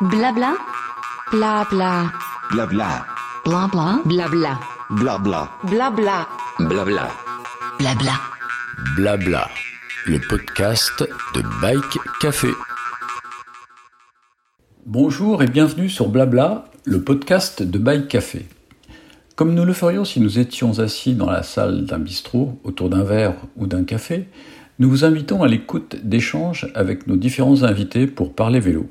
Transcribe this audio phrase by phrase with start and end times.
[0.00, 0.54] Blabla.
[1.32, 2.12] Blabla.
[2.52, 3.04] Blabla.
[3.44, 4.00] Blabla.
[4.04, 4.60] Blabla.
[4.90, 5.48] Blabla.
[5.64, 6.28] Blabla.
[6.60, 7.08] Blabla.
[7.80, 8.12] Blabla.
[8.94, 9.48] Blabla.
[10.06, 11.02] Le podcast
[11.34, 12.50] de Bike Café.
[14.86, 18.46] Bonjour et bienvenue sur Blabla, le podcast de Bike Café.
[19.34, 23.02] Comme nous le ferions si nous étions assis dans la salle d'un bistrot, autour d'un
[23.02, 24.28] verre ou d'un café,
[24.78, 28.88] nous vous invitons à l'écoute d'échanges avec nos différents invités pour parler vélo.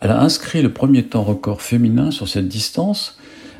[0.00, 3.18] Elle a inscrit le premier temps record féminin sur cette distance,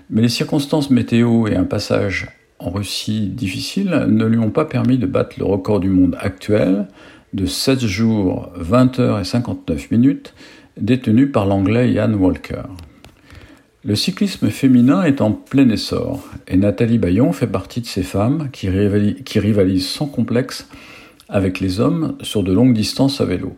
[0.09, 4.99] mais les circonstances météo et un passage en Russie difficile ne lui ont pas permis
[4.99, 6.89] de battre le record du monde actuel
[7.33, 10.35] de 7 jours, 20 heures et 59 minutes,
[10.77, 12.63] détenu par l'anglais Ian Walker.
[13.83, 18.51] Le cyclisme féminin est en plein essor et Nathalie Bayon fait partie de ces femmes
[18.53, 20.69] qui, rivalisent sans complexe
[21.31, 23.55] avec les hommes sur de longues distances à vélo.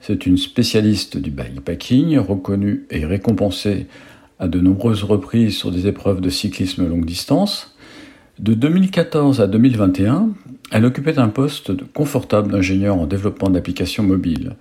[0.00, 3.86] C'est une spécialiste du bikepacking, reconnue et récompensée
[4.38, 7.74] à de nombreuses reprises sur des épreuves de cyclisme longue distance.
[8.38, 10.28] De 2014 à 2021,
[10.70, 14.56] elle occupait un poste de confortable d'ingénieur en développement d'applications mobiles.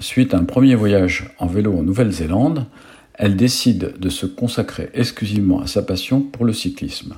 [0.00, 2.66] Suite à un premier voyage en vélo en Nouvelle-Zélande,
[3.14, 7.14] elle décide de se consacrer exclusivement à sa passion pour le cyclisme.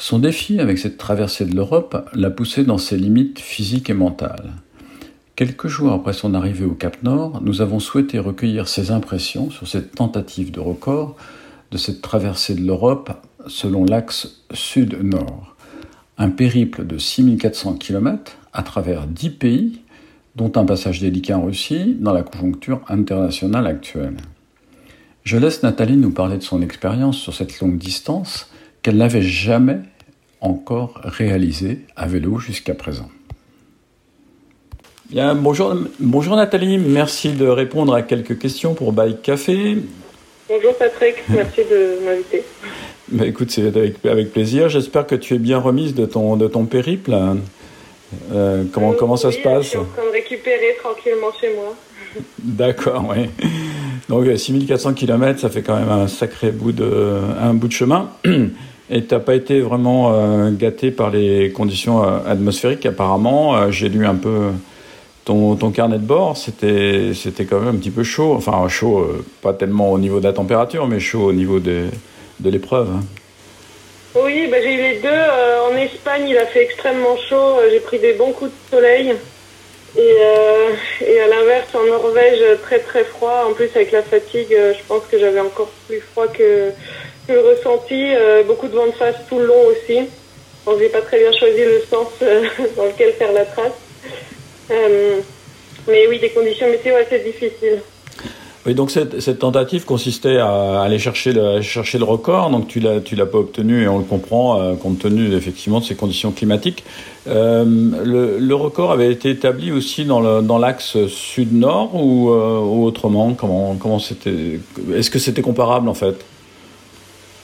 [0.00, 4.52] Son défi avec cette traversée de l'Europe l'a poussé dans ses limites physiques et mentales.
[5.34, 9.66] Quelques jours après son arrivée au Cap Nord, nous avons souhaité recueillir ses impressions sur
[9.66, 11.16] cette tentative de record
[11.72, 13.10] de cette traversée de l'Europe
[13.48, 15.56] selon l'axe sud-nord.
[16.16, 19.80] Un périple de 6400 km à travers 10 pays,
[20.36, 24.18] dont un passage délicat en Russie dans la conjoncture internationale actuelle.
[25.24, 28.48] Je laisse Nathalie nous parler de son expérience sur cette longue distance
[28.88, 29.80] qu'elle n'avait jamais
[30.40, 33.10] encore réalisé à vélo jusqu'à présent.
[35.10, 39.76] Bien, bonjour, bonjour Nathalie, merci de répondre à quelques questions pour Bike Café.
[40.48, 42.44] Bonjour Patrick, merci de m'inviter.
[43.08, 44.70] Bah, écoute, c'est avec, plaisir.
[44.70, 47.14] J'espère que tu es bien remise de ton, de ton périple.
[48.32, 51.74] Euh, comment, comment ça se passe Je suis en train de récupérer tranquillement chez moi.
[52.38, 53.28] D'accord, oui.
[54.08, 58.12] Donc 6400 km, ça fait quand même un sacré bout de, un bout de chemin.
[58.90, 63.56] Et tu n'as pas été vraiment euh, gâté par les conditions euh, atmosphériques apparemment.
[63.56, 64.50] Euh, j'ai lu un peu
[65.26, 67.12] ton, ton carnet de bord, c'était,
[67.44, 68.32] quand même un petit peu chaud.
[68.34, 69.06] Enfin chaud,
[69.42, 71.84] pas tellement au niveau de la température, mais chaud au niveau de,
[72.40, 72.88] de l'épreuve.
[72.88, 73.04] Hein.
[74.14, 75.70] Oui, bah, j'ai eu les deux.
[75.70, 77.56] en Espagne, il a fait extrêmement chaud.
[77.70, 79.14] J'ai pris des bons coups de soleil.
[79.98, 83.44] Et à l'inverse, en Norvège, très très froid.
[83.50, 86.72] En plus, avec la fatigue, je pense que j'avais encore plus froid que,
[87.36, 89.98] ressenti, euh, beaucoup de vent de face tout le long aussi.
[90.66, 92.44] Donc j'ai pas très bien choisi le sens euh,
[92.76, 93.72] dans lequel faire la trace.
[94.70, 95.18] Euh,
[95.86, 97.80] mais oui, des conditions météo assez difficiles.
[98.66, 102.50] Oui, donc cette, tentative consistait à aller chercher le, record.
[102.50, 105.94] Donc tu l'as, l'as pas obtenu et on le comprend compte tenu effectivement de ces
[105.94, 106.84] conditions climatiques.
[107.24, 113.32] le, record avait été établi aussi dans, l'axe sud-nord ou, autrement?
[113.32, 116.16] Comment, comment Est-ce que c'était comparable en fait?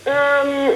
[0.07, 0.71] Euh,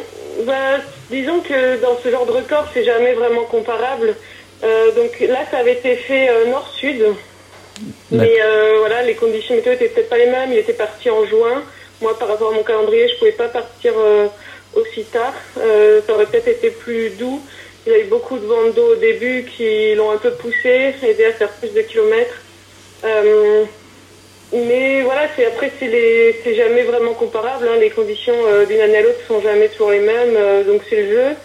[0.44, 0.78] bah,
[1.10, 4.14] Disons que dans ce genre de record, c'est jamais vraiment comparable.
[4.62, 7.02] Euh, donc là, ça avait été fait euh, nord-sud.
[8.10, 10.52] Mais euh, voilà, les conditions météo étaient peut-être pas les mêmes.
[10.52, 11.62] Il était parti en juin.
[12.02, 13.94] Moi, par rapport à mon calendrier, je pouvais pas partir
[14.74, 15.34] aussi tard.
[15.54, 17.40] ça aurait peut-être été plus doux.
[17.86, 20.94] Il y a eu beaucoup de vent d'eau au début qui l'ont un peu poussé,
[21.02, 22.36] aidé à faire plus de kilomètres.
[24.52, 27.68] Mais voilà, c'est après c'est jamais vraiment comparable.
[27.68, 27.76] Hein.
[27.80, 31.02] Les conditions euh, d'une année à l'autre sont jamais toujours les mêmes, euh, donc c'est
[31.02, 31.36] le jeu.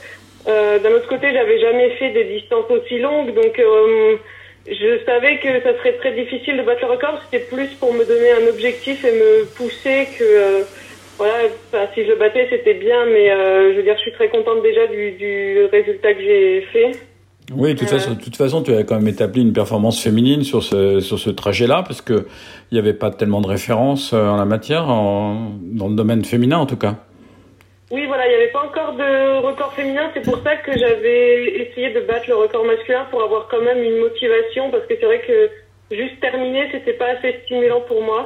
[0.48, 4.16] Euh, D'un autre côté, j'avais jamais fait des distances aussi longues, donc euh,
[4.68, 7.22] je savais que ça serait très difficile de battre le record.
[7.26, 10.64] C'était plus pour me donner un objectif et me pousser que
[11.18, 11.50] voilà.
[11.94, 14.88] si je le battais, c'était bien, mais je veux dire, je suis très contente déjà
[14.88, 16.92] du, du résultat que j'ai fait.
[17.52, 20.44] Oui, de toute, façon, de toute façon, tu as quand même établi une performance féminine
[20.44, 22.24] sur ce, sur ce trajet-là, parce qu'il
[22.72, 26.58] n'y avait pas tellement de références euh, en la matière, en, dans le domaine féminin
[26.58, 26.96] en tout cas.
[27.92, 31.68] Oui, voilà, il n'y avait pas encore de record féminin, c'est pour ça que j'avais
[31.68, 35.06] essayé de battre le record masculin pour avoir quand même une motivation, parce que c'est
[35.06, 35.50] vrai que
[35.96, 38.26] juste terminé, c'était pas assez stimulant pour moi.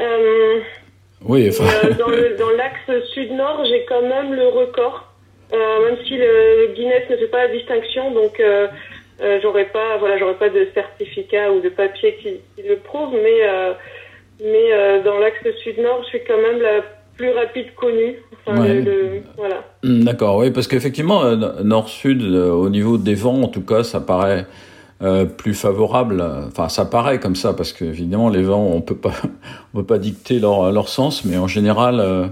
[0.00, 0.60] Euh,
[1.24, 5.11] Oui, enfin, euh, dans l'axe sud-nord, j'ai quand même le record, euh,
[5.52, 8.66] même si le, Guinness ne fait pas la distinction, donc euh,
[9.20, 13.12] euh, j'aurais pas, voilà, j'aurais pas de certificat ou de papier qui, qui le prouve,
[13.12, 13.72] mais euh,
[14.40, 16.80] mais euh, dans l'axe sud-nord, je suis quand même la
[17.16, 18.16] plus rapide connue.
[18.46, 18.74] Enfin, Ouais.
[18.74, 19.62] le- le- voilà.
[19.84, 23.84] Hmm, D'accord, oui, parce qu'effectivement, euh, nord-sud, euh, au niveau des vents, en tout cas,
[23.84, 24.46] ça paraît
[25.02, 26.24] euh, plus favorable.
[26.48, 29.12] Enfin, ça paraît comme ça, parce qu'évidemment, les vents, on peut pas,
[29.74, 32.26] on peut pas dicter leur, leur sens, mais en général, euh,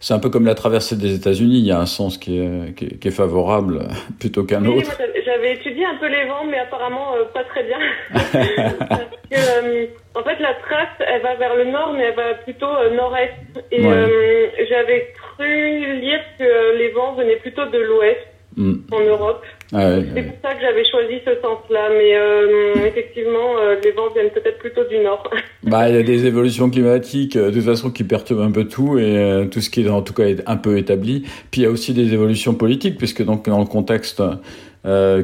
[0.00, 1.58] c'est un peu comme la traversée des États-Unis.
[1.58, 3.82] Il y a un sens qui est, qui est, qui est favorable
[4.18, 4.90] plutôt qu'un Oui, autre.
[5.24, 7.78] j'avais- étudié un peu les vents, mais apparemment euh, pas très bien.
[8.12, 9.00] Parce
[9.30, 12.66] que, euh, en fait, la trace, elle va vers le nord, mais elle va plutôt
[12.66, 13.32] euh, nord-est.
[13.72, 14.66] Et Ouais.
[14.70, 18.20] j'avais cru lire que les vents venaient plutôt de l'ouest
[18.60, 18.74] Hmm.
[18.92, 19.42] en Europe.
[19.72, 21.88] Ah C'est pour ça que j'avais choisi ce sens-là.
[21.96, 25.28] Mais euh, effectivement, euh, les vents viennent peut-être plutôt du nord.
[25.62, 28.64] Bah, il y a des évolutions climatiques, euh, de toute façon, qui perturbent un peu
[28.66, 31.22] tout, et euh, tout ce qui est en tout cas est un peu établi.
[31.50, 34.22] Puis il y a aussi des évolutions politiques, puisque donc dans le contexte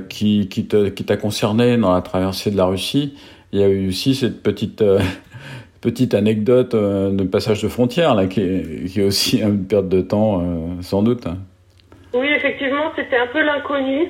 [0.09, 3.15] qui, qui te- qui t'a concerné dans la traversée de la Russie,
[3.53, 4.83] il y a eu aussi cette petite
[5.81, 10.01] petite anecdote de passage de frontière là, qui est, qui est aussi une perte de
[10.03, 10.43] temps,
[10.83, 11.25] sans doute.
[12.17, 14.09] Oui, effectivement, c'était un peu l'inconnu.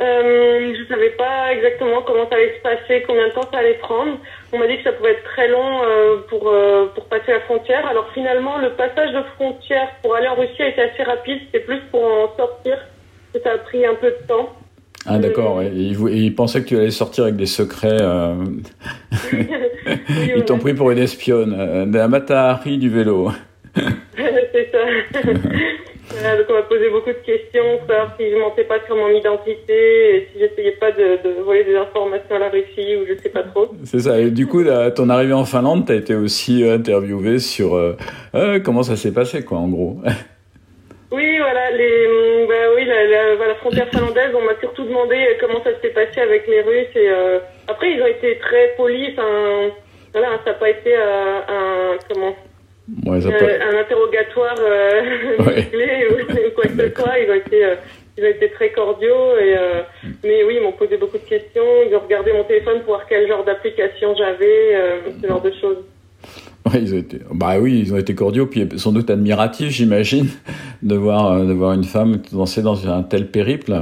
[0.00, 3.74] Euh, je savais pas exactement comment ça allait se passer, combien de temps ça allait
[3.74, 4.16] prendre.
[4.52, 7.40] On m'a dit que ça pouvait être très long euh, pour euh, pour passer la
[7.40, 7.86] frontière.
[7.86, 11.40] Alors finalement, le passage de frontière pour aller en Russie a été assez rapide.
[11.46, 12.78] C'était plus pour en sortir
[13.34, 14.48] que ça a pris un peu de temps.
[15.06, 15.66] Ah d'accord, ouais.
[15.66, 17.98] Et il, vou- et il pensait que tu allais sortir avec des secrets.
[19.32, 23.30] ils t'ont pris pour une espionne, la Matahari du vélo.
[24.16, 25.22] C'est ça.
[26.22, 30.16] Donc on m'a posé beaucoup de questions, savoir si je mentais pas sur mon identité,
[30.16, 33.28] et si j'essayais pas de, de voler des informations à la Russie ou je sais
[33.28, 33.68] pas trop.
[33.84, 34.18] C'est ça.
[34.18, 37.96] Et du coup, là, ton arrivée en Finlande, t'as été aussi euh, interviewé sur euh,
[38.34, 39.98] euh, comment ça s'est passé, quoi, en gros.
[41.12, 45.14] Oui, voilà, les, hum, bah oui, la, la, la frontière finlandaise, on m'a surtout demandé
[45.16, 47.38] euh, comment ça s'était passé avec les Russes et euh,
[47.68, 49.70] après ils ont été très polis, enfin,
[50.14, 52.34] voilà, ça n'a pas été un comment
[53.06, 55.00] Ouais, ça euh, peut- un interrogatoire euh,
[55.38, 55.56] Ouais.
[55.56, 57.18] musclé ou, ou quoi que ce soit.
[57.18, 57.74] Ils ont été euh,
[58.18, 59.80] ils ont été très cordiaux et euh,
[60.24, 61.62] mais oui, ils m'ont posé beaucoup de questions.
[61.88, 65.52] Ils ont regardé mon téléphone pour voir quel genre d'application j'avais, euh, ce genre de
[65.60, 65.78] choses.
[66.66, 67.18] ouais, ils ont été.
[67.32, 70.26] Bah oui, ils ont été cordiaux, puis sans doute admiratifs, j'imagine,
[70.82, 73.72] de voir euh, de voir une femme lancer dans un tel périple.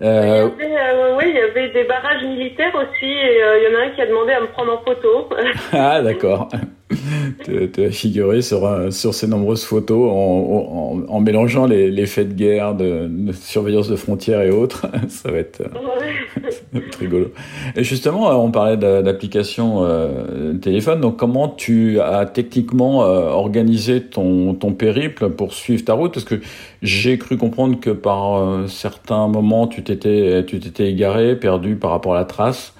[0.00, 3.58] Il y Euh, avait, euh, oui, il y avait des barrages militaires aussi et euh,
[3.58, 5.28] il y en a un qui a demandé à me prendre en photo.
[5.72, 6.48] ah d'accord.
[7.44, 12.30] Tu tu as figuré sur, euh, sur ces nombreuses photos en, en, mélangeant les, faits
[12.30, 14.86] de guerre, de, surveillance de frontières et autres.
[15.08, 17.32] Ça va être, euh, rigolo.
[17.76, 21.00] Et justement, euh, on parlait d'a- d'application euh, téléphone.
[21.00, 26.14] Donc, comment tu as techniquement organisé ton, ton périple pour suivre ta route?
[26.14, 26.40] Parce que
[26.82, 30.44] j'ai cru comprendre que par certains moments, tu t'étais
[30.80, 32.74] égaré, perdu par rapport à la trace.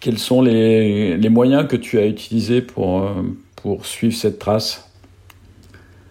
[0.00, 3.08] Quels sont les, les moyens que tu as utilisés pour,
[3.64, 4.70] pour suivre cette trace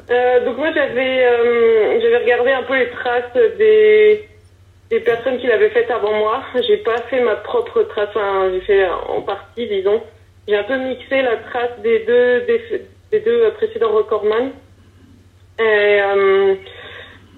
[0.10, 4.28] Euh, donc moi j'avais euh, j'avais regardé un peu les traces des
[4.90, 6.38] des personnes qui l'avaient fait avant moi.
[6.68, 8.84] J'ai pas fait ma propre trace, enfin, j'ai fait
[9.16, 10.00] en partie disons.
[10.48, 12.60] J'ai un peu mixé la trace des deux des,
[13.12, 14.46] des deux précédents recordman.
[15.60, 16.56] Et, euh,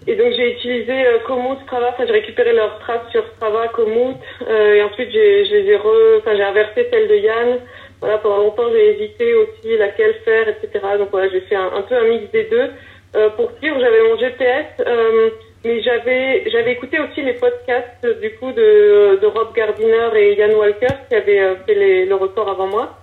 [0.07, 4.15] et donc j'ai utilisé euh, Komoot, Strava, enfin j'ai récupéré leurs traces sur Strava, Komoot,
[4.47, 7.59] euh, et ensuite j'ai re, enfin j'ai inversé celle de Yann.
[8.01, 10.85] Voilà, pendant longtemps j'ai hésité aussi laquelle faire, etc.
[10.99, 12.69] Donc voilà, j'ai fait un, peu un mix des deux.
[13.15, 15.29] Euh, pour suivre, j'avais mon GPS, euh,
[15.63, 20.53] mais j'avais j'avais écouté aussi les podcasts du coup de, de Rob Gardiner et Yann
[20.53, 22.97] Walker qui avaient euh, fait les, le record avant moi.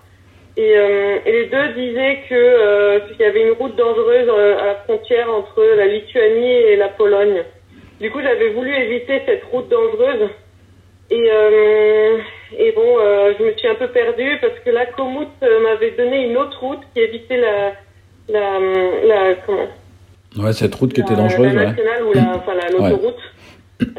[0.56, 4.58] Et, euh, et les deux disaient que euh, qu'il y avait une route dangereuse euh,
[4.58, 7.42] à la frontière entre la Lituanie et la Pologne.
[8.00, 10.28] Du coup, j'avais voulu éviter cette route dangereuse.
[11.10, 12.18] Et, euh,
[12.58, 12.98] et bon,
[13.38, 15.28] je me suis un peu perdue parce que la Komoot
[15.62, 17.72] m'avait donné une autre route qui évitait la,
[18.28, 18.58] la,
[19.04, 19.68] la comment?
[20.38, 21.66] Ouais, cette route qui était dangereuse, la ouais.
[21.68, 23.20] nationale ou la, enfin, la- l'autoroute.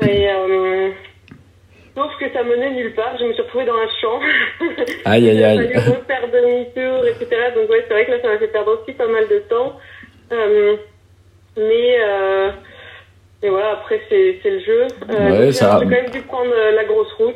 [0.07, 0.27] Et
[1.95, 3.15] sauf que ça menait nulle part.
[3.19, 4.19] Je me suis retrouvée dans un champ.
[5.05, 5.57] Aïe, aïe, Il aïe.
[5.73, 7.27] fallu refaire demi-tour, etc.
[7.55, 9.73] Donc ouais, c'est vrai que là, ça m'a fait perdre aussi pas mal de temps.
[10.31, 10.75] Euh,
[11.57, 12.49] mais euh,
[13.43, 14.87] mais voilà, après c'est le jeu.
[15.09, 17.35] Euh, Ouais, donc, ça- J'ai quand même dû prendre euh, la grosse route.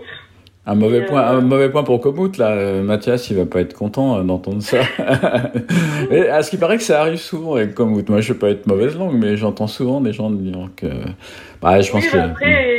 [0.69, 2.53] Un mauvais point, euh, un mauvais point pour Komoot là.
[2.81, 4.79] Mathias, il va pas être content d'entendre ça.
[6.31, 8.09] À ce qui paraît que ça arrive souvent avec Komoot.
[8.09, 10.87] Moi, je vais pas être mauvaise langue, mais j'entends souvent des gens dire que.
[11.61, 12.17] Bah, je pense oui, que.
[12.17, 12.76] après,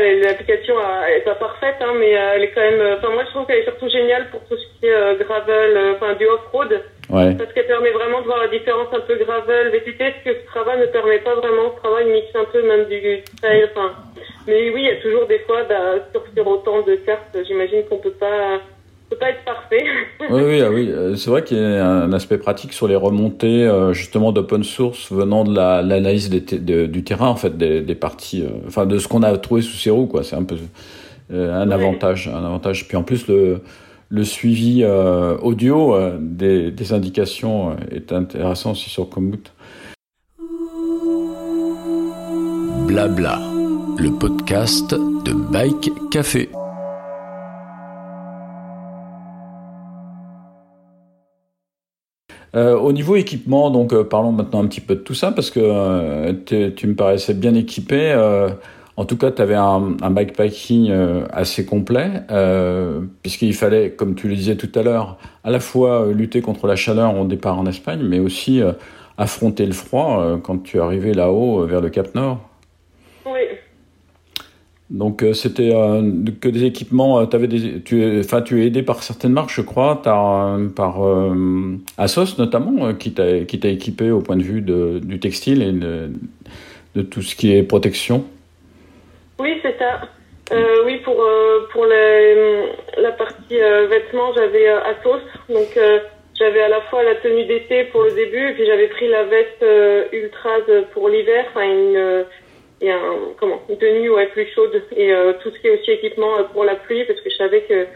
[0.00, 2.96] l'application euh, elle est pas parfaite, hein, mais euh, elle est quand même.
[2.98, 5.76] Enfin, moi, je trouve qu'elle est surtout géniale pour tout ce qui est euh, gravel,
[5.76, 7.34] euh, enfin du off-road, Ouais.
[7.36, 10.76] parce qu'elle permet vraiment de voir la différence un peu gravel, VTT, ce que Strava
[10.76, 11.74] ne permet pas vraiment.
[11.78, 13.68] Strava, il mixe un peu même du trail.
[13.74, 13.94] Enfin,
[14.46, 17.84] mais oui, il y a toujours des fois, bah, sur, sur autant de cartes, j'imagine
[17.88, 18.60] qu'on peut pas,
[19.20, 19.84] pas être parfait.
[20.30, 20.88] Oui, oui, ah oui.
[20.90, 24.64] euh, C'est vrai qu'il y a un aspect pratique sur les remontées, euh, justement, d'open
[24.64, 28.48] source venant de la- l'analyse te- de- du terrain, en fait, des, des parties, euh,
[28.66, 30.24] enfin, de ce qu'on a trouvé sous ses roues, quoi.
[30.24, 30.56] C'est un peu
[31.32, 31.74] euh, un Ouais.
[31.74, 32.88] avantage, un avantage.
[32.88, 33.60] Puis en plus, le,
[34.08, 39.52] le suivi euh, audio des, des indications est intéressant aussi sur Komoot.
[42.88, 43.38] Blabla,
[43.98, 46.48] le podcast de Bike Café.
[52.56, 55.50] Euh, au niveau équipement, donc euh, parlons maintenant un petit peu de tout ça parce
[55.50, 58.12] que euh, tu me paraissais bien équipé.
[58.12, 58.50] euh,
[58.96, 60.92] en tout cas, tu avais un, un bikepacking
[61.32, 62.22] assez complet
[63.22, 66.76] puisqu'il fallait, comme tu le disais tout à l'heure, à la fois lutter contre la
[66.76, 68.60] chaleur au départ en Espagne, mais aussi
[69.16, 72.49] affronter le froid quand tu arrivais là-haut vers le Cap Nord.
[74.90, 76.02] Donc euh, c'était euh,
[76.40, 77.20] que des équipements.
[77.20, 80.98] euh, t'avais des, tu, enfin tu es aidé par certaines marques, je crois, euh, par
[81.96, 87.02] Asos notamment, qui t'a qui t'a équipé au point de vue du textile et de,
[87.02, 88.24] tout ce qui est protection.
[89.38, 90.00] Oui, c'est ça.
[90.84, 91.22] Oui, pour
[91.72, 92.64] pour les-
[93.00, 93.54] la partie
[93.88, 95.22] vêtements, j'avais Atos.
[95.48, 95.78] Donc
[96.36, 99.22] j'avais à la fois la tenue d'été pour le début, et puis j'avais pris la
[99.24, 99.64] veste
[100.12, 102.24] Ultras pour l'hiver, enfin une
[102.80, 102.98] et un,
[103.38, 106.44] comment une tenue ouais plus chaude et euh, tout ce qui est aussi équipement euh,
[106.52, 107.86] pour la pluie, parce que je savais que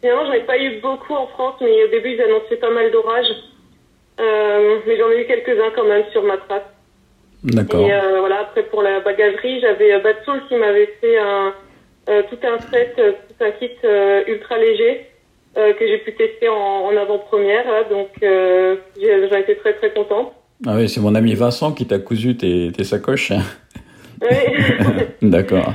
[0.00, 2.90] finalement j'en ai pas eu beaucoup en France, mais au début ils annonçaient pas mal
[2.90, 3.32] d'orages.
[4.18, 6.62] Euh, mais j'en ai eu quelques-uns quand même sur ma trace.
[7.44, 7.86] D'accord.
[7.86, 11.52] Et euh, voilà, après pour la bagagerie, j'avais Batsoul qui m'avait fait un,
[12.30, 13.70] tout un set, tout un kit
[14.26, 15.06] ultra léger
[15.54, 16.54] que j'ai pu tester en,
[16.86, 17.64] en avant-première.
[17.90, 20.32] donc j'ai- j'en étais très très contente.
[20.66, 23.32] Ah oui, c'est mon ami Vincent qui t'a cousu tes, tes sacoches.
[24.22, 25.72] Oui, D'accord.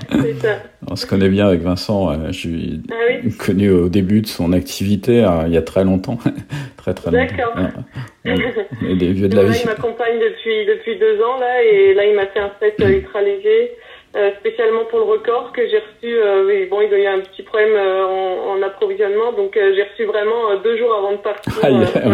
[0.90, 2.12] On se connaît bien avec Vincent.
[2.12, 5.62] euh, Je suis Ah oui, connu au début de son activité euh, il y a
[5.62, 6.18] très longtemps,
[6.78, 7.54] très très longtemps.
[7.56, 7.84] D'accord.
[8.88, 9.60] Et des vieux de la Là, vie.
[9.64, 12.90] il m'accompagne depuis depuis deux ans là et là il m'a fait un set euh,
[12.90, 13.72] ultra léger.
[14.16, 16.14] euh, spécialement pour le record que j'ai reçu.
[16.18, 19.52] euh, oui, bon, il y a eu un petit problème euh, en, en approvisionnement, donc
[19.56, 21.70] j'ai reçu vraiment deux jours avant de partir, la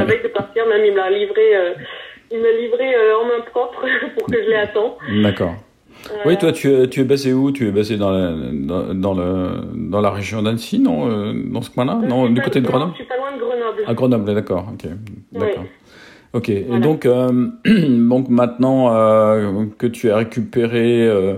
[0.05, 0.21] ouais.
[0.23, 1.53] de partir, même il me l'a livré,
[2.31, 3.85] il m'a livré en main propre
[4.17, 4.97] pour que je l'ai temps.
[5.23, 5.55] D'accord.
[6.25, 7.51] Oui, toi, tu es, tu es basé où?
[7.51, 11.61] Tu es basé dans la, dans, dans le, dans la région d'Annecy, non euh, Dans
[11.61, 11.99] ce coin-là?
[12.07, 12.91] Non, du côté de Grenoble?
[12.93, 13.83] Je suis pas loin de Grenoble.
[13.85, 14.67] À Grenoble, d'accord.
[14.73, 14.89] Ok,
[15.31, 15.65] d'accord.
[16.33, 16.49] Ok.
[16.49, 21.35] Et donc, euh, donc maintenant euh, que tu as récupéré, euh,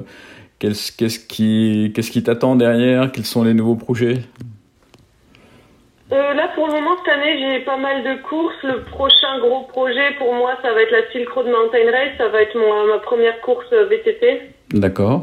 [0.57, 3.11] qu'est-ce qu'est-ce qui, qu'est-ce qui t'attend derrière?
[3.11, 4.21] Quels sont les nouveaux projets?
[6.11, 8.63] Euh, là, pour le moment, cette année, j'ai pas mal de courses.
[8.63, 12.17] Le prochain gros projet pour moi, ça va être la Silk Road Mountain Race.
[12.17, 14.41] Ça va être mon, ma première course euh, VTT.
[14.73, 15.21] D'accord.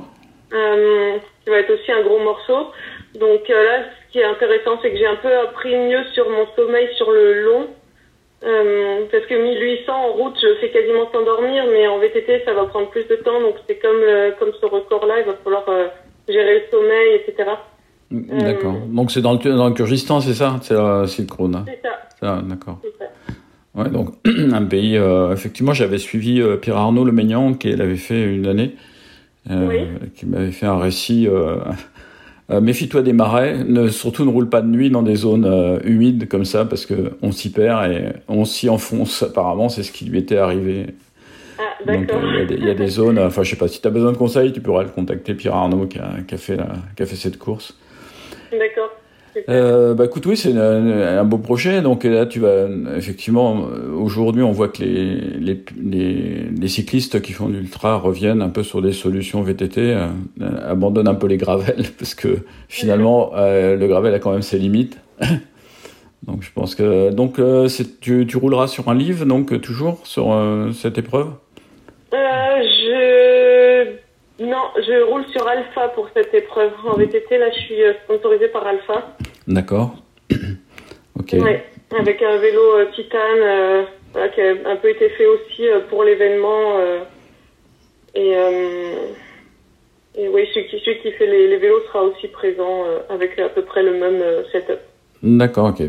[0.53, 2.71] euh, qui va être aussi un gros morceau.
[3.19, 6.29] Donc euh, là, ce qui est intéressant, c'est que j'ai un peu appris mieux sur
[6.31, 7.69] mon sommeil sur le long.
[8.45, 12.53] Euh, parce que 1800 en route, je fais quasiment sans dormir, mais en VTT, ça
[12.53, 13.41] va prendre plus de temps.
[13.41, 15.65] Donc c'est comme euh, comme ce record-là, il va falloir
[16.29, 17.51] gérer le sommeil, etc.
[18.11, 18.75] D'accord.
[18.89, 20.59] Donc c'est dans le, dans le Kyrgyzstan, c'est ça?
[20.63, 21.57] C'est la Silk Road.
[21.67, 22.81] C'est ça, Ça, D'accord.
[23.75, 24.97] Ouais, donc un pays.
[24.97, 28.75] euh, effectivement, j'avais suivi euh, Pierre Arnaud Le Maignan, qui l'avait fait une année,
[29.51, 30.09] euh, Oui.
[30.15, 31.27] qui m'avait fait un récit.
[31.29, 31.57] euh,
[32.51, 35.79] euh, Méfie-toi des marais, ne, surtout ne roule pas de nuit dans des zones euh,
[35.85, 39.25] humides comme ça, parce que on s'y perd et on s'y enfonce.
[39.25, 40.87] Apparemment, c'est ce qui lui était arrivé.
[41.59, 43.19] Ah, Donc euh, il y a des- il y, a des zones.
[43.19, 45.55] Enfin, je sais pas si tu as besoin de conseils, tu pourras le contacter, Pierre
[45.55, 47.77] Arnaud, qui a, qui a fait la- qui a fait cette course.
[48.53, 48.91] D'accord.
[49.49, 51.83] Euh, bah écoute, oui, c'est un beau projet.
[51.83, 57.33] Donc là, tu vas effectivement, aujourd'hui, on voit que les, les, les, les cyclistes qui
[57.33, 60.09] font l'ultra reviennent un peu sur des solutions VTT, euh,
[60.67, 62.39] abandonnent un peu les gravels parce que
[62.69, 64.99] finalement, euh, le gravel a quand même ses limites.
[66.27, 67.39] donc je pense que donc
[68.01, 70.35] tu, tu rouleras sur un livre, donc toujours sur
[70.75, 71.29] cette épreuve?
[72.13, 73.16] Je
[74.39, 76.73] non, je roule sur Alpha pour cette épreuve.
[76.87, 79.17] En VTT, là, je suis euh, sponsorisée par Alpha.
[79.49, 79.95] D'accord.
[81.19, 81.33] ok.
[81.41, 81.65] Ouais,
[81.99, 85.81] avec un vélo euh, titane euh, voilà, qui a un peu été fait aussi euh,
[85.89, 86.79] pour l'événement.
[88.15, 88.33] et
[90.19, 93.51] et oui, celui qui, celui qui fait les, les vélos sera aussi présent avec à
[93.51, 94.79] peu près le même setup.
[95.23, 95.83] D'accord, ok.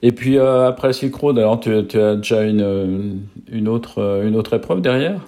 [0.00, 4.54] Et puis après Silk Road, alors tu, tu as déjà une, une, autre, une autre
[4.54, 5.20] épreuve derrière?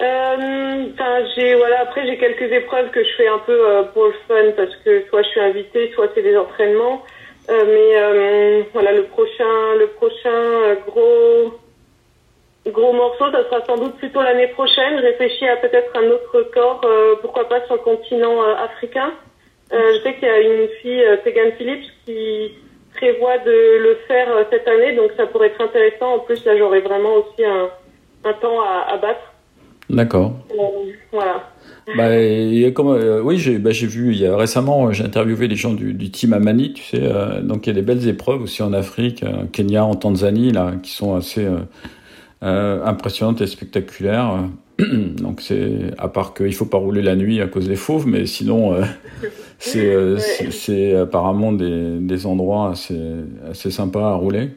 [0.00, 0.86] Euh,
[1.34, 1.80] j'ai voilà.
[1.80, 5.06] Après, j'ai quelques épreuves que je fais un peu euh, pour le fun parce que
[5.08, 7.02] soit je suis invitée, soit c'est des entraînements.
[7.50, 11.52] Euh, mais euh, voilà, le prochain, le prochain gros
[12.66, 14.98] gros morceau, ça sera sans doute plutôt l'année prochaine.
[14.98, 16.50] Je réfléchis à peut-être un autre
[16.84, 19.12] euh, pourquoi pas sur le continent africain.
[19.72, 22.54] Je sais qu'il y a une fille, Tegan Phillips, qui
[22.96, 26.14] prévoit de le faire cette année, donc ça pourrait être intéressant.
[26.14, 27.70] En plus, là, j'aurai vraiment aussi un,
[28.24, 29.29] un temps à battre.
[29.90, 30.34] D'accord.
[31.12, 31.50] Voilà.
[31.96, 35.56] Bah, comme, euh, oui, j'ai bah, j'ai vu, il y a récemment, j'ai interviewé les
[35.56, 38.42] gens du, du team Amani, tu sais, euh, donc il y a des belles épreuves
[38.42, 41.48] aussi en Afrique, euh, Kenya, en Tanzanie, là, qui sont assez
[42.42, 44.44] euh, impressionnantes et spectaculaires.
[45.22, 48.26] Donc c'est, à part qu'il faut pas rouler la nuit à cause des fauves, mais
[48.26, 48.82] sinon, euh,
[49.58, 50.20] c'est euh, Ouais.
[50.50, 52.98] c'est- apparemment des, des endroits assez,
[53.50, 54.50] assez sympas à rouler.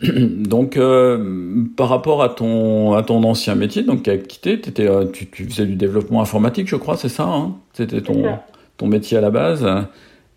[0.02, 4.88] Donc, euh, par rapport à ton, à ton ancien métier, donc qui a quitté, t'étais,
[4.88, 7.56] euh, tu, tu faisais du développement informatique, je crois, c'est ça hein?
[7.74, 8.42] C'était ton, ça.
[8.78, 9.66] ton métier à la base.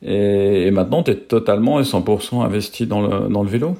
[0.06, 3.78] Et, et maintenant, tu es totalement et 100% investi dans le, dans le vélo?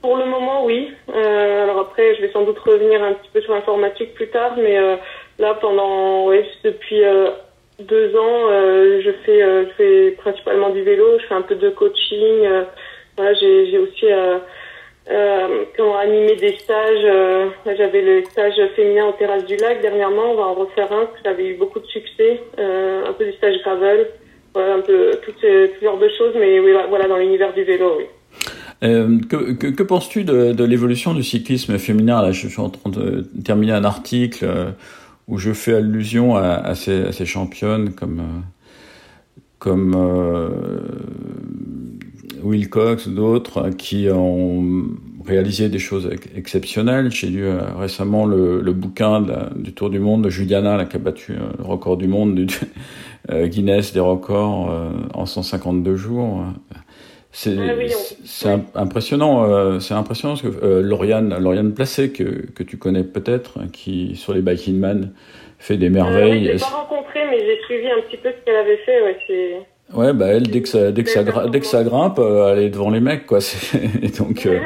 [0.00, 0.92] Pour le moment, oui.
[1.12, 4.54] Euh, alors après, je vais sans doute revenir un petit peu sur l'informatique plus tard,
[4.56, 4.96] mais euh,
[5.38, 6.30] là, pendant,
[6.62, 7.30] depuis euh,
[7.80, 11.18] deux ans, je fais, je fais principalement du vélo.
[11.18, 12.48] Je fais un peu de coaching.
[13.16, 14.06] voilà, j'ai, aussi
[16.00, 17.56] animé des stages.
[17.76, 20.30] j'avais le stage féminin aux terrasses du lac dernièrement.
[20.30, 21.06] On va en refaire un.
[21.06, 22.40] que J'avais eu beaucoup de succès.
[22.56, 24.08] Un peu du stage gravel.
[24.54, 27.96] Voilà, un peu toutes toutes sortes de choses, mais oui, voilà, dans l'univers du vélo,
[27.98, 28.06] oui.
[28.84, 32.22] Euh, que penses-tu de, l'évolution du cyclisme féminin?
[32.22, 34.70] Là, je suis en train de terminer un article euh,
[35.26, 38.40] où je fais allusion à, ces, championnes comme, euh,
[39.58, 40.48] comme euh,
[42.42, 44.84] Will Cox, d'autres qui ont
[45.26, 47.10] réalisé des choses ex- exceptionnelles.
[47.10, 51.64] J'ai lu récemment le, bouquin du Tour du Monde de Juliana, qui a battu le
[51.64, 52.46] record du monde
[53.28, 54.72] Guinness des records
[55.12, 56.44] en 152 jours.
[57.40, 57.92] C'est Ah oui,
[58.74, 59.48] impressionnant.
[59.48, 64.16] euh, c'est impressionnant parce que euh, Lauriane, Lauriane Placé, que, que tu connais peut-être, qui
[64.16, 65.12] sur les Biking Man
[65.60, 66.46] fait des Euh, oui, merveilles.
[66.46, 69.02] je l'ai pas rencontré, mais j'ai suivi un petit peu ce qu'elle avait fait.
[69.02, 69.16] Ouais.
[69.94, 72.64] Ouais, bah elle, dès que ça, dès que ça, dès que ça grimpe, euh, elle
[72.64, 73.38] est devant les mecs, quoi.
[74.02, 74.60] Et donc, euh,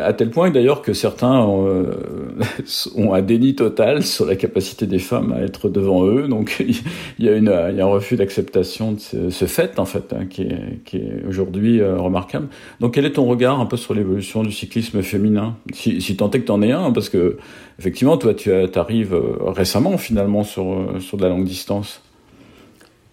[0.00, 1.90] à tel point d'ailleurs que certains ont, euh,
[2.96, 6.28] ont un déni total sur la capacité des femmes à être devant eux.
[6.28, 6.64] Donc,
[7.18, 9.86] il y a, une, il y a un refus d'acceptation de ce, ce fait, en
[9.86, 12.46] fait, hein, qui est, qui est aujourd'hui euh, remarquable.
[12.78, 15.56] Donc, quel est ton regard un peu sur l'évolution du cyclisme féminin?
[15.72, 17.38] Si, si tant est que t'en es un, parce que,
[17.80, 22.03] effectivement, toi, tu arrives récemment, finalement, sur, euh, sur de la longue distance.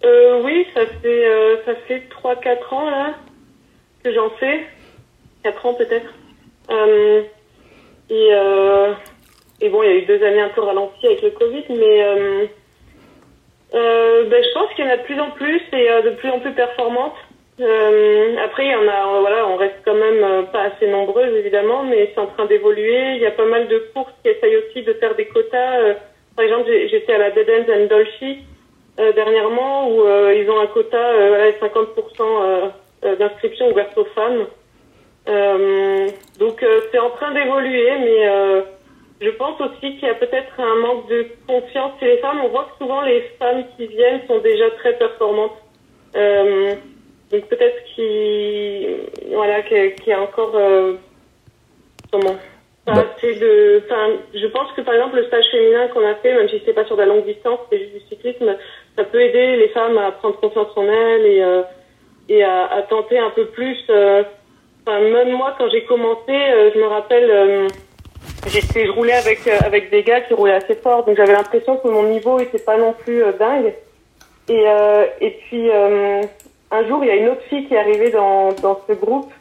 [0.03, 3.13] Euh, oui, ça fait euh, ça fait trois quatre ans là
[4.03, 4.65] que j'en fais,
[5.43, 6.11] quatre ans peut-être.
[6.71, 7.21] Euh,
[8.09, 8.93] et euh,
[9.61, 12.03] et bon, il y a eu deux années un peu ralenties avec le Covid, mais
[12.03, 12.45] euh,
[13.75, 16.29] euh, ben, je pense qu'il y en a de plus en plus et de plus
[16.29, 17.15] en plus performantes.
[17.59, 22.09] Après, il y en a, voilà, on reste quand même pas assez nombreuses évidemment, mais
[22.11, 23.17] c'est en train d'évoluer.
[23.17, 25.93] Il y a pas mal de courses qui essayent aussi de faire des quotas.
[26.35, 28.39] Par exemple, j'étais à la Dead Ends and Dolce
[28.97, 32.67] dernièrement où euh, ils ont un quota euh, de 50% euh,
[33.05, 34.45] euh, d'inscription ouverte aux femmes.
[35.27, 36.07] Euh,
[36.39, 38.61] donc euh, c'est en train d'évoluer, mais euh,
[39.21, 42.41] je pense aussi qu'il y a peut-être un manque de confiance chez les femmes.
[42.43, 45.53] On voit que souvent les femmes qui viennent sont déjà très performantes.
[46.15, 46.73] Euh,
[47.31, 48.97] donc peut-être qu'il
[49.33, 50.95] voilà, qu'il y a- encore euh,
[52.11, 52.35] comment
[52.83, 53.05] pas Bah.
[53.15, 53.83] assez de.
[53.85, 56.73] Enfin, je pense que par exemple le stage féminin qu'on a fait, même si c'est
[56.73, 58.57] pas sur de la longue distance, c'est juste du cyclisme,
[58.95, 61.63] ça peut aider les femmes à prendre confiance en elles et euh,
[62.29, 63.77] et à, tenter un peu plus.
[63.89, 64.23] euh,
[64.87, 67.67] Enfin, même moi, quand j'ai commencé, euh, je me rappelle,
[68.47, 71.87] j'étais, je roulais avec avec des gars qui roulaient assez fort, donc j'avais l'impression que
[71.87, 73.73] mon niveau était pas non plus dingue.
[74.49, 74.65] Et
[75.21, 78.79] et puis un jour, il y a une autre fille qui est arrivée dans dans
[78.87, 79.31] ce groupe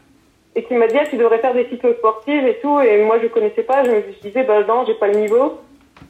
[0.55, 2.79] et qui m'a dit ah, tu devrais faire des cyclos sportives et tout.
[2.81, 5.59] Et moi, je connaissais pas, je me disais bah non, j'ai pas le niveau.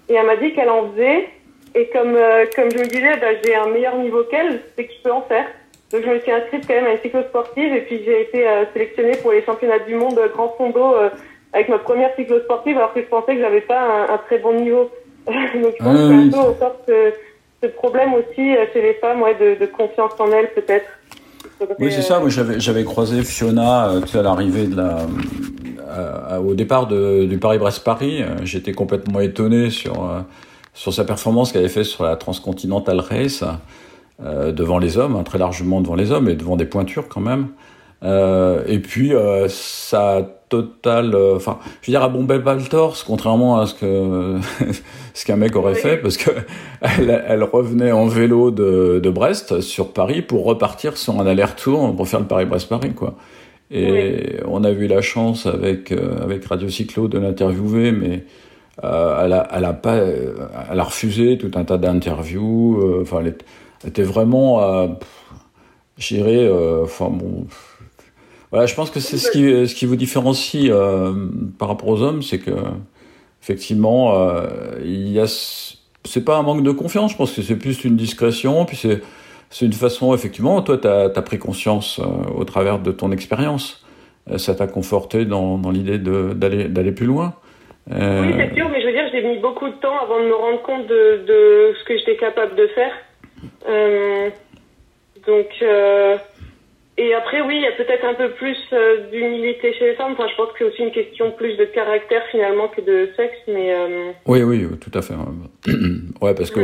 [0.09, 1.29] Et elle m'a dit qu'elle en faisait.
[1.75, 4.93] Et comme euh, comme je me disais, bah, j'ai un meilleur niveau qu'elle, c'est que
[4.93, 5.47] je peux en faire.
[5.93, 8.47] Donc je me suis inscrite quand même à une cyclo sportive et puis j'ai été
[8.47, 11.09] euh, sélectionnée pour les championnats du monde euh, grand fondo euh,
[11.53, 14.39] avec ma première cyclo sportive alors que je pensais que j'avais pas un, un très
[14.39, 14.91] bon niveau.
[15.27, 16.29] Donc je pense Ah oui.
[16.29, 17.13] un peu encore ce,
[17.63, 20.87] ce problème aussi chez les femmes ouais, de, de confiance en elles peut-être.
[21.79, 22.21] Oui, c'est ça.
[22.21, 24.99] Moi, j'avais, j'avais croisé Fiona euh, à l'arrivée de la,
[26.41, 28.25] au départ de, du Paris-Brest-Paris.
[28.45, 30.09] J'étais complètement étonné sur,
[30.81, 33.45] sur sa performance qu'elle avait fait sur la Transcontinental Race,
[34.25, 37.21] euh, devant les hommes, hein, très largement devant les hommes et devant des pointures quand
[37.21, 37.49] même.
[38.03, 39.13] et puis
[39.49, 41.15] ça total.
[41.37, 42.41] Enfin, je veux dire, à bombay
[42.71, 44.39] torse, contrairement à ce que
[45.15, 46.31] ce qu'un mec aurait fait, parce que
[46.81, 51.95] elle, elle, revenait en vélo de, de, Brest sur Paris pour repartir sur un aller-retour
[51.95, 53.17] pour faire le Paris-Brest-Paris, quoi.
[53.71, 58.25] Et on a eu la chance avec avec Radio Cyclo de l'interviewer, mais
[58.85, 62.81] euh, elle, a, elle, a, refusé tout un tas d'interviews.
[62.81, 63.37] Euh, enfin, elle,
[63.87, 64.89] était vraiment, euh,
[65.99, 67.47] j'irais, euh, enfin bon.
[68.51, 69.31] Voilà, je pense que c'est ce
[69.75, 70.73] qui, vous différencie
[71.59, 72.51] par rapport aux hommes, c'est que
[73.41, 74.43] effectivement,
[74.83, 75.27] il y a,
[76.05, 77.13] c'est pas un manque de confiance.
[77.13, 81.23] Je pense que c'est plus une discrétion, puis c'est, une façon, effectivement, toi, tu as,
[81.23, 82.01] pris conscience
[82.37, 83.85] au travers de ton expérience.
[84.37, 87.35] ça t'a conforté dans, l'idée d'aller plus loin.
[87.93, 88.23] Euh...
[88.23, 90.35] Oui, c'est sûr, mais je veux dire, j'ai mis beaucoup de temps avant de me
[90.35, 92.93] rendre compte de, de ce que j'étais capable de faire.
[93.69, 94.31] Euh,
[95.27, 96.17] donc, euh,
[97.01, 100.13] et après, oui, il y a peut-être un peu plus euh, d'humilité chez les femmes.
[100.13, 103.39] Enfin, je pense que c'est aussi une question plus de caractère finalement que de sexe,
[103.49, 103.73] mais.
[103.73, 105.15] Euh, oui, oui, tout à fait.
[106.21, 106.61] ouais, parce que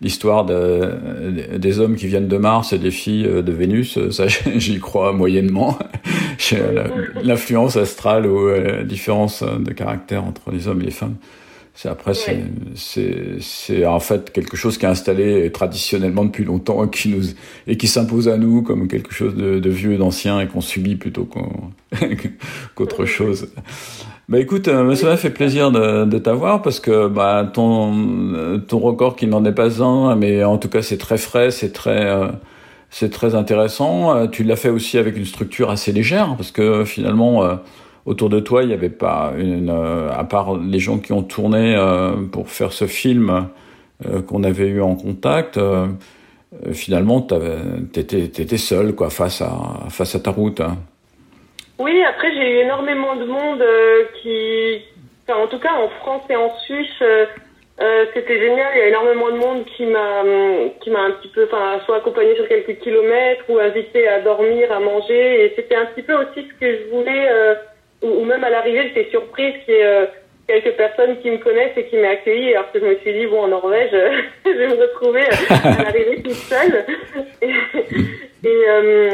[0.00, 4.78] l'histoire de, des hommes qui viennent de Mars et des filles de Vénus, ça, j'y
[4.78, 5.76] crois moyennement.
[7.24, 11.16] L'influence astrale ou la différence de caractère entre les hommes et les femmes.
[11.78, 16.88] C'est après, c'est c'est en fait quelque chose qui est installé traditionnellement depuis longtemps et
[16.88, 17.22] qui nous
[17.66, 20.96] et qui s'impose à nous comme quelque chose de, de vieux, d'ancien et qu'on subit
[20.96, 21.28] plutôt
[22.74, 23.48] qu'autre chose.
[24.30, 28.78] Bah écoute, euh, ça m'a fait plaisir de, de t'avoir parce que bah ton ton
[28.78, 32.06] record qui n'en est pas un, mais en tout cas c'est très frais, c'est très
[32.06, 32.28] euh,
[32.88, 34.16] c'est très intéressant.
[34.16, 37.42] Euh, tu l'as fait aussi avec une structure assez légère parce que finalement
[38.06, 41.22] autour de toi, il n'y avait pas une, euh, à part les gens qui ont
[41.22, 43.48] tourné euh, pour faire ce film
[44.06, 45.58] euh, qu'on avait eu en contact.
[46.72, 47.20] finalement,
[47.92, 49.50] t'étais étais seul, quoi, face à
[49.90, 50.60] face à ta route.
[50.60, 50.76] Hein.
[51.78, 53.62] Oui, après j'ai eu énormément de monde
[54.22, 54.80] qui,
[55.30, 57.02] en tout cas en France et en Suisse,
[58.14, 58.72] c'était génial.
[58.74, 60.22] Il y a énormément de monde qui m'a
[60.80, 64.72] qui m'a un petit peu, enfin, soit accompagné sur quelques kilomètres ou invité à dormir,
[64.72, 65.44] à manger.
[65.44, 67.28] Et c'était un petit peu aussi ce que je voulais
[68.02, 70.06] ou, même à l'arrivée, j'étais surprise qu'il y ait euh,
[70.46, 73.26] quelques personnes qui me connaissent et qui m'aient accueilli, alors que je me suis dit,
[73.26, 73.90] bon, en Norvège,
[74.44, 76.84] je vais me retrouver euh, à l'arrivée toute seule.
[77.42, 77.48] et,
[78.44, 79.10] et, euh,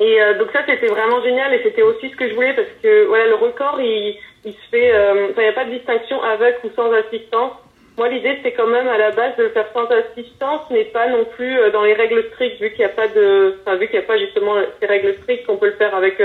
[0.00, 3.04] euh, donc ça, c'était vraiment génial et c'était aussi ce que je voulais parce que
[3.06, 4.92] voilà, le record, il, se fait,
[5.36, 7.52] il n'y a pas de distinction avec ou sans assistance.
[7.98, 11.08] Moi, l'idée, c'est quand même à la base de le faire sans assistance, mais pas
[11.08, 14.04] non plus dans les règles strictes, vu qu'il n'y a pas de, vu qu'il n'y
[14.04, 16.16] a pas justement ces règles strictes qu'on peut le faire avec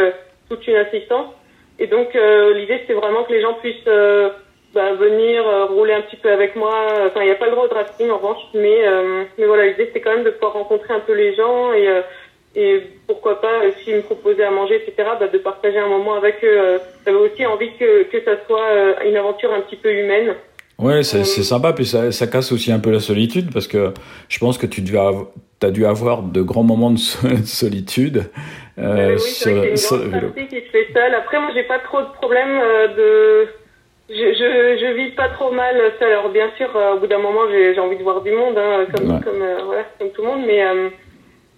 [0.48, 1.28] toute une assistance.
[1.80, 4.30] Et donc euh, l'idée c'était vraiment que les gens puissent euh,
[4.74, 6.74] bah, venir euh, rouler un petit peu avec moi.
[7.08, 8.84] Enfin il n'y a pas le droit au drafting en revanche, mais
[9.38, 11.88] mais voilà l'idée c'était quand même de pouvoir rencontrer un peu les gens et
[12.58, 16.44] et pourquoi pas s'ils me proposaient à manger etc bah, de partager un moment avec
[16.44, 16.80] eux.
[17.06, 20.36] J'avais aussi envie que que ça soit une aventure un petit peu humaine.
[20.78, 23.94] Ouais, c'est sympa, puis ça, ça casse aussi un peu la solitude, parce que
[24.28, 24.82] je pense que tu
[25.62, 26.98] as dû avoir de grands moments de
[27.46, 28.30] solitude,
[28.78, 31.16] euh, oui, c'est une grande partie qui se fait seule.
[31.16, 33.48] Après, moi, j'ai pas trop de problèmes euh, de...
[34.10, 36.12] Je, je, je vis pas trop mal seule.
[36.12, 38.86] Alors, bien sûr, euh, au bout d'un moment, j'ai envie de voir du monde, hein,
[38.94, 39.22] comme, ouais.
[39.24, 40.62] comme, euh, voilà, comme tout le monde, mais,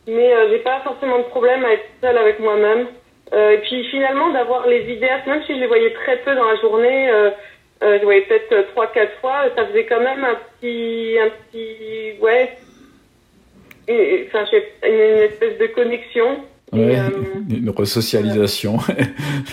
[0.08, 2.86] mais j'ai pas forcément de problème à être seule avec moi-même.
[3.34, 6.56] et puis, finalement, d'avoir les vidéastes, même si je les voyais très peu dans la
[6.62, 7.10] journée,
[7.82, 12.58] je voyais peut-être trois, quatre fois, ça faisait quand même un petit, un petit, ouais,
[14.28, 16.38] enfin, une, une espèce de connexion.
[16.74, 17.10] Ouais, euh,
[17.50, 18.78] une resocialisation.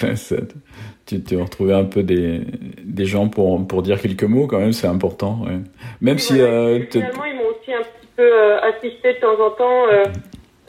[1.06, 2.40] tu te retrouvé un peu des,
[2.82, 5.38] des gens pour, pour dire quelques mots, quand même, c'est important.
[5.44, 5.58] Ouais.
[6.00, 6.40] Même si.
[6.40, 9.86] Euh, finalement, ils m'ont aussi un petit peu euh, assisté de temps en temps.
[9.88, 10.04] Euh,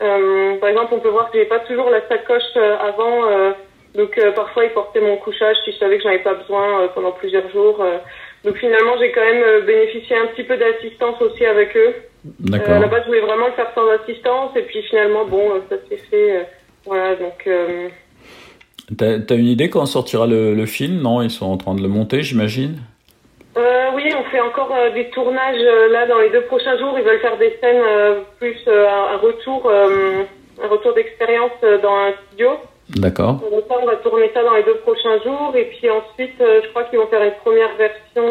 [0.02, 3.54] euh, par exemple, on peut voir que j'ai pas toujours la sacoche avant.
[3.96, 7.12] Donc, parfois, ils portaient mon couchage si je savais que j'en avais pas besoin pendant
[7.12, 7.84] plusieurs jours.
[8.44, 11.94] donc, finalement, j'ai quand même bénéficié un petit peu d'assistance aussi avec eux.
[12.40, 12.76] D'accord.
[12.76, 15.76] Euh, là-bas, je voulais vraiment le faire sans assistance, et puis finalement, bon, euh, ça
[15.88, 16.36] s'est fait.
[16.36, 16.42] Euh,
[16.84, 17.46] voilà, donc.
[17.46, 17.88] Euh...
[18.96, 21.00] T'as, une idée quand sortira le, le, film?
[21.00, 22.76] Non, ils sont en train de le monter, j'imagine.
[23.56, 26.94] Euh, oui, on fait encore euh, des tournages là dans les deux prochains jours.
[26.96, 27.82] Ils veulent faire des scènes
[28.38, 32.50] plus un, un, retour, un retour d'expérience dans un studio.
[32.90, 33.40] D'accord.
[33.50, 36.68] Donc ça, on va tourner ça dans les deux prochains jours, et puis ensuite, je
[36.70, 38.22] crois qu'ils vont faire une première version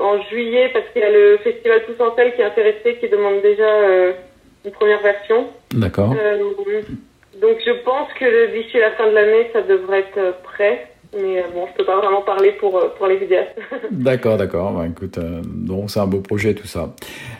[0.00, 3.40] en juillet parce qu'il y a le festival Tous en qui est intéressé, qui demande
[3.42, 4.12] déjà euh,
[4.64, 5.48] une première version.
[5.72, 6.14] D'accord.
[6.18, 6.38] Euh,
[7.40, 10.88] donc je pense que d'ici la fin de l'année, ça devrait être euh, prêt.
[11.14, 13.58] Mais bon, je peux pas vraiment parler pour, pour les vidéastes.
[13.90, 14.72] d'accord, d'accord.
[14.72, 16.94] Bah, écoute, donc c'est un beau projet tout ça.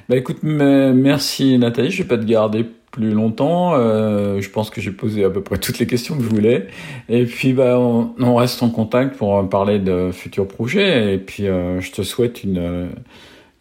[0.09, 3.75] Bah écoute, merci Nathalie, je vais pas te garder plus longtemps.
[3.75, 6.67] Euh, je pense que j'ai posé à peu près toutes les questions que je voulais.
[7.09, 11.15] Et puis, bah, on, reste en contact pour parler de futurs projets.
[11.15, 12.91] Et puis, euh, je te souhaite une,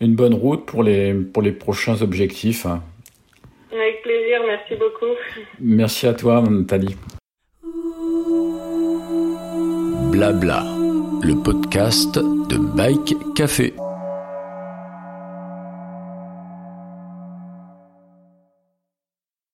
[0.02, 2.66] une bonne route pour les, pour les prochains objectifs.
[2.66, 5.14] Avec plaisir, merci beaucoup.
[5.60, 6.96] Merci à toi, Nathalie.
[10.12, 10.64] Blabla,
[11.22, 13.74] le podcast de Bike Café.